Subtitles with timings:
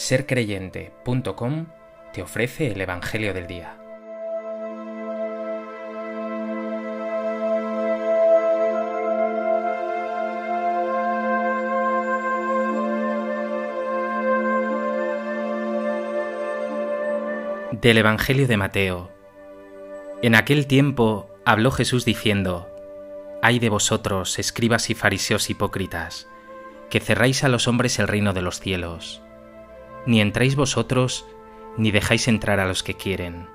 [0.00, 1.66] sercreyente.com
[2.14, 3.76] te ofrece el Evangelio del Día.
[17.72, 19.10] Del Evangelio de Mateo.
[20.22, 22.68] En aquel tiempo habló Jesús diciendo,
[23.42, 26.26] Ay de vosotros, escribas y fariseos hipócritas,
[26.88, 29.22] que cerráis a los hombres el reino de los cielos.
[30.06, 31.26] Ni entráis vosotros,
[31.76, 33.48] ni dejáis entrar a los que quieren.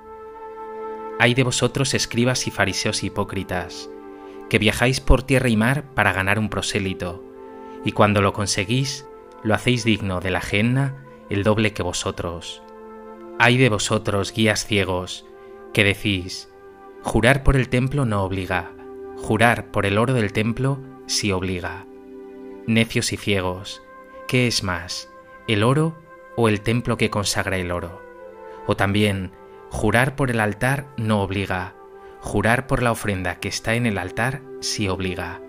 [1.20, 3.90] Ay de vosotros, escribas y fariseos hipócritas,
[4.50, 7.24] que viajáis por tierra y mar para ganar un prosélito,
[7.84, 9.06] y cuando lo conseguís,
[9.44, 12.62] lo hacéis digno de la genna el doble que vosotros.
[13.40, 15.26] Ay de vosotros, guías ciegos,
[15.74, 16.50] que decís,
[17.02, 18.72] jurar por el templo no obliga,
[19.18, 21.86] Jurar por el oro del templo sí obliga.
[22.68, 23.82] Necios y ciegos,
[24.28, 25.10] ¿qué es más,
[25.48, 25.96] el oro
[26.36, 28.02] o el templo que consagra el oro?
[28.68, 29.32] O también,
[29.70, 31.76] jurar por el altar no obliga,
[32.22, 35.42] jurar por la ofrenda que está en el altar sí obliga.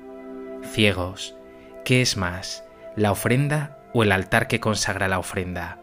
[0.62, 1.36] Ciegos,
[1.84, 2.64] ¿qué es más,
[2.96, 5.80] la ofrenda o el altar que consagra la ofrenda?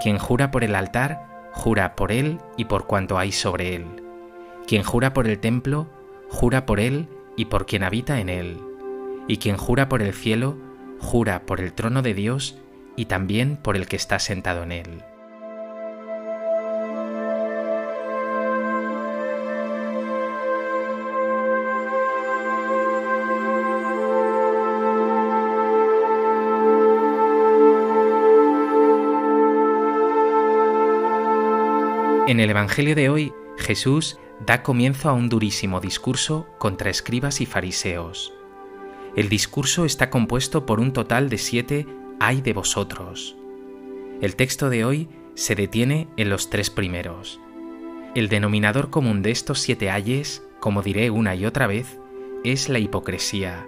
[0.00, 3.86] Quien jura por el altar, jura por él y por cuanto hay sobre él.
[4.66, 5.88] Quien jura por el templo,
[6.28, 8.58] jura por él y por quien habita en él.
[9.28, 10.56] Y quien jura por el cielo,
[11.00, 12.58] jura por el trono de Dios
[12.96, 15.04] y también por el que está sentado en él.
[32.30, 37.46] En el Evangelio de hoy, Jesús da comienzo a un durísimo discurso contra escribas y
[37.46, 38.32] fariseos.
[39.16, 41.88] El discurso está compuesto por un total de siete
[42.20, 43.36] ay de vosotros.
[44.20, 47.40] El texto de hoy se detiene en los tres primeros.
[48.14, 51.98] El denominador común de estos siete ayes, como diré una y otra vez,
[52.44, 53.66] es la hipocresía.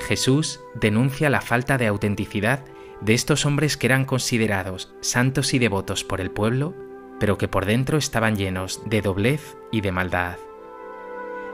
[0.00, 2.64] Jesús denuncia la falta de autenticidad
[3.02, 6.74] de estos hombres que eran considerados santos y devotos por el pueblo
[7.22, 10.38] pero que por dentro estaban llenos de doblez y de maldad.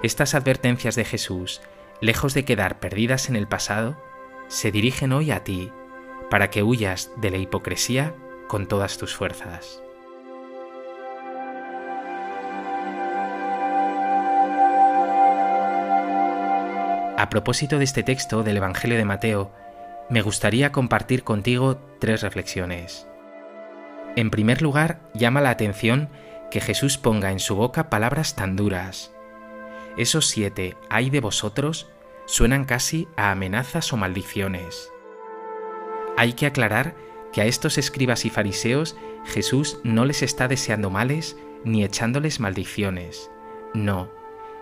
[0.03, 1.61] Estas advertencias de Jesús,
[2.01, 4.03] lejos de quedar perdidas en el pasado,
[4.47, 5.71] se dirigen hoy a ti,
[6.31, 8.15] para que huyas de la hipocresía
[8.49, 9.83] con todas tus fuerzas.
[17.17, 19.51] A propósito de este texto del Evangelio de Mateo,
[20.09, 23.09] me gustaría compartir contigo tres reflexiones.
[24.15, 26.09] En primer lugar, llama la atención
[26.51, 29.13] que Jesús ponga en su boca palabras tan duras.
[29.97, 31.91] Esos siete ay de vosotros
[32.27, 34.93] suenan casi a amenazas o maldiciones.
[36.19, 36.97] Hay que aclarar
[37.33, 43.31] que a estos escribas y fariseos Jesús no les está deseando males ni echándoles maldiciones.
[43.73, 44.11] No,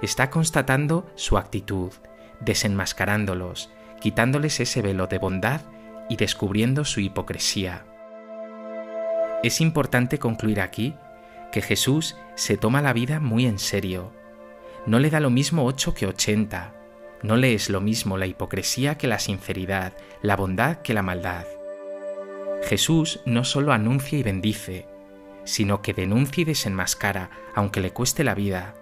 [0.03, 1.93] está constatando su actitud,
[2.41, 3.71] desenmascarándolos,
[4.03, 5.63] quitándoles ese velo de bondad
[6.11, 7.87] y descubriendo su hipocresía.
[9.43, 10.95] Es importante concluir aquí
[11.53, 14.13] que Jesús se toma la vida muy en serio.
[14.85, 16.75] No le da lo mismo 8 que 80.
[17.27, 21.45] No le es lo mismo la hipocresía que la sinceridad, la bondad que la maldad.
[22.69, 24.87] Jesús no solo anuncia y bendice,
[25.43, 28.77] sino que denuncia y desenmascara, aunque le cueste la vida.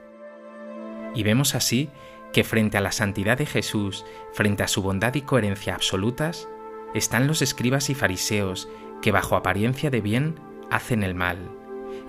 [1.15, 1.89] Y vemos así
[2.35, 6.47] que frente a la santidad de Jesús, frente a su bondad y coherencia absolutas,
[6.93, 8.69] están los escribas y fariseos
[9.01, 10.39] que bajo apariencia de bien
[10.71, 11.39] hacen el mal.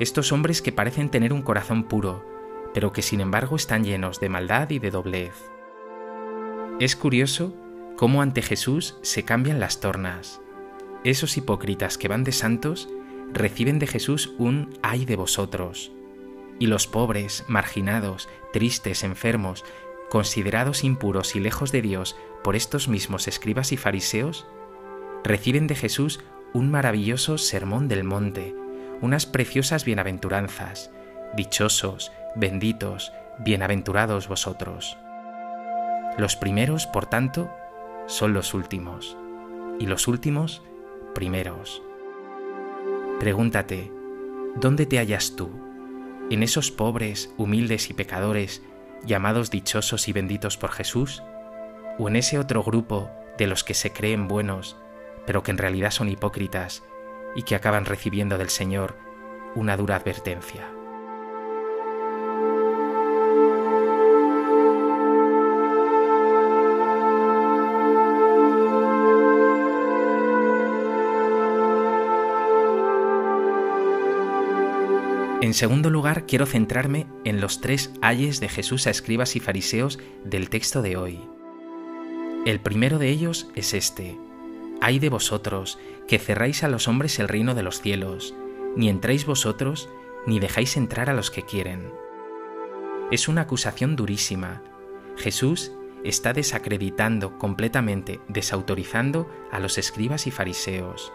[0.02, 2.25] Estos hombres que parecen tener un corazón puro,
[2.73, 5.54] pero que sin embargo están llenos de maldad y de doblez.
[6.77, 7.55] Es curioso
[7.95, 10.41] cómo ante Jesús se cambian las tornas.
[11.05, 12.89] Esos hipócritas que van de santos
[13.31, 15.93] reciben de Jesús un ay de vosotros.
[16.59, 19.63] Y los pobres, marginados, tristes, enfermos,
[20.09, 24.45] considerados impuros y lejos de Dios por estos mismos escribas y fariseos,
[25.23, 26.19] reciben de Jesús
[26.51, 28.53] un maravilloso sermón del monte,
[28.99, 30.91] unas preciosas bienaventuranzas,
[31.37, 34.97] dichosos, benditos, bienaventurados vosotros.
[36.17, 37.50] Los primeros, por tanto,
[38.08, 39.17] son los últimos,
[39.79, 40.62] y los últimos,
[41.14, 41.82] primeros.
[43.20, 43.91] Pregúntate,
[44.56, 45.50] ¿dónde te hallas tú?
[46.29, 48.62] ¿En esos pobres, humildes y pecadores
[49.06, 51.22] llamados dichosos y benditos por Jesús?
[51.97, 54.78] ¿O en ese otro grupo de los que se creen buenos
[55.26, 56.84] pero que en realidad son hipócritas
[57.35, 58.96] y que acaban recibiendo del Señor
[59.56, 60.70] una dura advertencia.
[75.45, 79.99] En segundo lugar, quiero centrarme en los tres ayes de Jesús a escribas y fariseos
[80.23, 81.21] del texto de hoy.
[82.47, 84.17] El primero de ellos es este.
[84.81, 85.77] Ay de vosotros,
[86.07, 88.33] que cerráis a los hombres el reino de los cielos,
[88.75, 89.87] ni entráis vosotros,
[90.25, 91.91] ni dejáis entrar a los que quieren.
[93.11, 94.63] Es una acusación durísima.
[95.15, 101.13] Jesús está desacreditando completamente, desautorizando a los escribas y fariseos.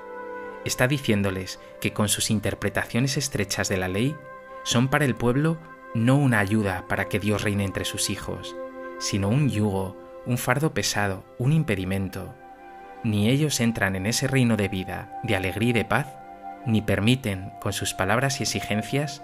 [0.64, 4.14] Está diciéndoles que con sus interpretaciones estrechas de la ley
[4.62, 5.58] son para el pueblo
[5.94, 8.54] no una ayuda para que Dios reine entre sus hijos,
[8.98, 9.96] sino un yugo,
[10.26, 12.34] un fardo pesado, un impedimento.
[13.02, 16.06] Ni ellos entran en ese reino de vida, de alegría y de paz,
[16.66, 19.22] ni permiten, con sus palabras y exigencias,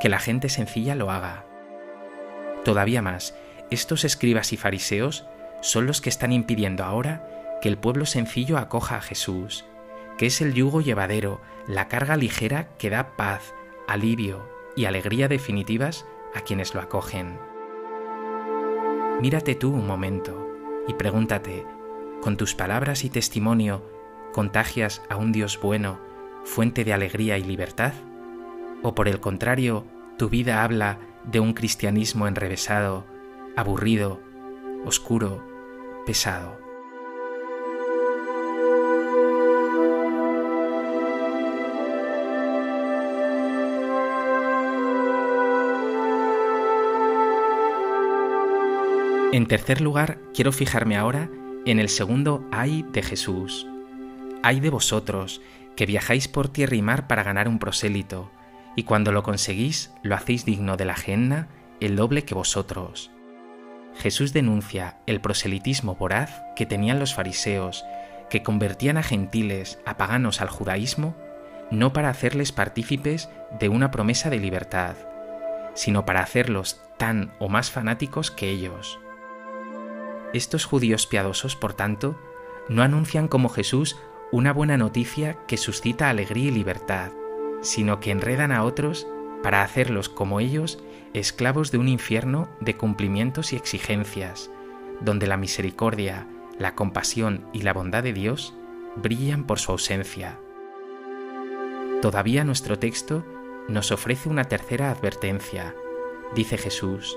[0.00, 1.44] que la gente sencilla lo haga.
[2.64, 3.34] Todavía más,
[3.70, 5.26] estos escribas y fariseos
[5.60, 7.24] son los que están impidiendo ahora
[7.60, 9.64] que el pueblo sencillo acoja a Jesús,
[10.18, 13.54] que es el yugo llevadero, la carga ligera que da paz,
[13.86, 14.42] alivio
[14.76, 17.38] y alegría definitivas a quienes lo acogen.
[19.20, 20.48] Mírate tú un momento
[20.88, 21.66] y pregúntate,
[22.20, 23.82] ¿con tus palabras y testimonio
[24.32, 26.00] contagias a un Dios bueno,
[26.44, 27.92] fuente de alegría y libertad?
[28.82, 29.84] ¿O por el contrario,
[30.18, 33.04] tu vida habla de un cristianismo enrevesado,
[33.56, 34.20] aburrido,
[34.84, 35.44] oscuro,
[36.04, 36.58] pesado.
[49.32, 51.30] En tercer lugar, quiero fijarme ahora
[51.64, 53.66] en el segundo ay de Jesús.
[54.42, 55.40] Ay de vosotros,
[55.74, 58.30] que viajáis por tierra y mar para ganar un prosélito,
[58.76, 61.48] y cuando lo conseguís lo hacéis digno de la genna
[61.80, 63.10] el doble que vosotros.
[63.96, 67.86] Jesús denuncia el proselitismo voraz que tenían los fariseos,
[68.28, 71.16] que convertían a gentiles, a paganos al judaísmo,
[71.70, 74.94] no para hacerles partícipes de una promesa de libertad,
[75.72, 78.98] sino para hacerlos tan o más fanáticos que ellos.
[80.32, 82.16] Estos judíos piadosos, por tanto,
[82.68, 83.98] no anuncian como Jesús
[84.30, 87.12] una buena noticia que suscita alegría y libertad,
[87.60, 89.06] sino que enredan a otros
[89.42, 90.82] para hacerlos como ellos
[91.12, 94.50] esclavos de un infierno de cumplimientos y exigencias,
[95.00, 96.26] donde la misericordia,
[96.58, 98.54] la compasión y la bondad de Dios
[98.96, 100.38] brillan por su ausencia.
[102.00, 103.24] Todavía nuestro texto
[103.68, 105.74] nos ofrece una tercera advertencia.
[106.34, 107.16] Dice Jesús,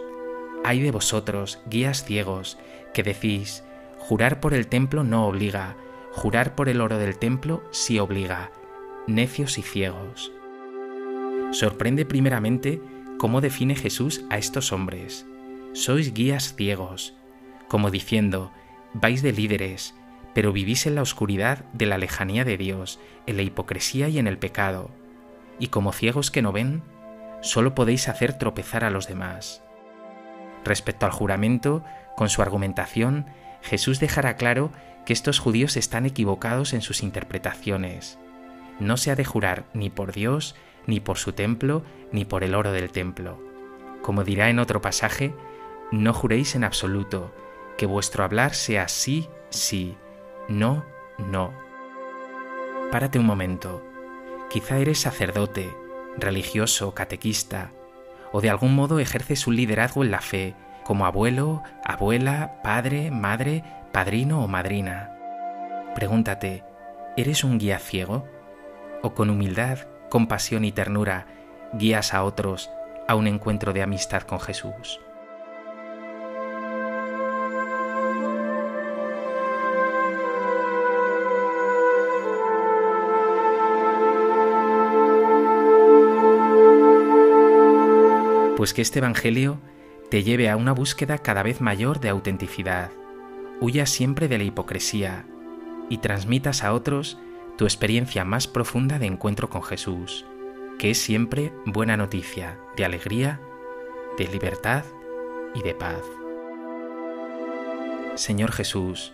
[0.64, 2.58] Hay de vosotros, guías ciegos,
[2.96, 3.64] que decís,
[4.00, 5.76] jurar por el templo no obliga,
[6.14, 8.52] jurar por el oro del templo sí obliga,
[9.06, 10.32] necios y ciegos.
[11.52, 12.82] Sorprende primeramente
[13.20, 15.28] cómo define Jesús a estos hombres.
[15.74, 17.14] Sois guías ciegos,
[17.68, 18.52] como diciendo,
[18.94, 19.94] vais de líderes,
[20.34, 24.28] pero vivís en la oscuridad de la lejanía de Dios, en la hipocresía y en
[24.28, 24.90] el pecado,
[25.60, 26.82] y como ciegos que no ven,
[27.42, 29.62] solo podéis hacer tropezar a los demás.
[30.64, 31.84] Respecto al juramento,
[32.16, 33.26] con su argumentación,
[33.62, 34.72] Jesús dejará claro
[35.06, 38.18] que estos judíos están equivocados en sus interpretaciones.
[38.80, 40.56] No se ha de jurar ni por Dios,
[40.88, 43.42] ni por su templo, ni por el oro del templo.
[44.02, 45.34] Como dirá en otro pasaje,
[45.92, 47.34] no juréis en absoluto,
[47.78, 49.96] que vuestro hablar sea sí, sí,
[50.48, 50.86] no,
[51.18, 51.54] no.
[52.92, 53.84] Párate un momento.
[54.50, 55.76] Quizá eres sacerdote,
[56.18, 57.72] religioso, catequista,
[58.32, 63.64] o de algún modo ejerces un liderazgo en la fe, como abuelo, abuela, padre, madre,
[63.92, 65.12] padrino o madrina.
[65.96, 66.64] Pregúntate,
[67.18, 68.26] ¿eres un guía ciego?
[69.02, 71.26] ¿O con humildad compasión y ternura
[71.74, 72.70] guías a otros
[73.08, 75.00] a un encuentro de amistad con Jesús.
[88.56, 89.60] Pues que este Evangelio
[90.10, 92.92] te lleve a una búsqueda cada vez mayor de autenticidad.
[93.60, 95.26] Huya siempre de la hipocresía
[95.90, 97.18] y transmitas a otros
[97.58, 100.26] tu experiencia más profunda de encuentro con Jesús,
[100.78, 103.40] que es siempre buena noticia de alegría,
[104.18, 104.84] de libertad
[105.54, 106.02] y de paz.
[108.16, 109.14] Señor Jesús,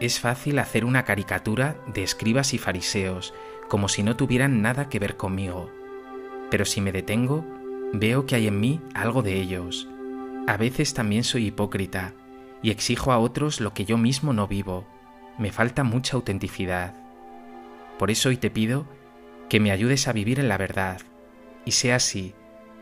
[0.00, 3.34] es fácil hacer una caricatura de escribas y fariseos
[3.68, 5.70] como si no tuvieran nada que ver conmigo,
[6.50, 7.44] pero si me detengo,
[7.92, 9.88] veo que hay en mí algo de ellos.
[10.48, 12.14] A veces también soy hipócrita
[12.62, 14.86] y exijo a otros lo que yo mismo no vivo.
[15.36, 16.94] Me falta mucha autenticidad.
[17.98, 18.86] Por eso hoy te pido
[19.50, 21.02] que me ayudes a vivir en la verdad
[21.66, 22.34] y sea así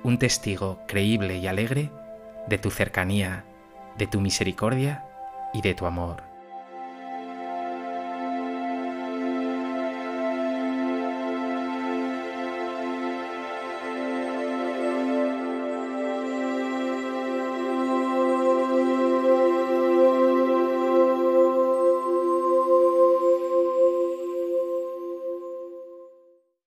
[0.04, 1.90] un testigo creíble y alegre
[2.46, 3.44] de tu cercanía,
[3.98, 5.04] de tu misericordia
[5.52, 6.22] y de tu amor.